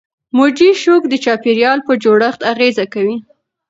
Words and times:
موجي 0.35 0.69
شوک 0.83 1.03
د 1.09 1.13
چاپیریال 1.23 1.79
په 1.87 1.93
جوړښت 2.03 2.41
اغېزه 2.51 2.85
کوي. 2.93 3.17